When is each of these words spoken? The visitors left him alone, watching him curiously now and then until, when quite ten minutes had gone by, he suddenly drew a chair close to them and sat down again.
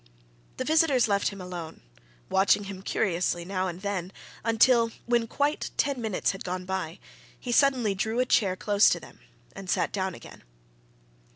The 0.57 0.63
visitors 0.63 1.07
left 1.07 1.27
him 1.27 1.39
alone, 1.39 1.83
watching 2.27 2.63
him 2.63 2.81
curiously 2.81 3.45
now 3.45 3.67
and 3.67 3.83
then 3.83 4.11
until, 4.43 4.89
when 5.05 5.27
quite 5.27 5.69
ten 5.77 6.01
minutes 6.01 6.31
had 6.31 6.43
gone 6.43 6.65
by, 6.65 6.97
he 7.39 7.51
suddenly 7.51 7.93
drew 7.93 8.19
a 8.19 8.25
chair 8.25 8.55
close 8.55 8.89
to 8.89 8.99
them 8.99 9.19
and 9.55 9.69
sat 9.69 9.91
down 9.91 10.15
again. 10.15 10.41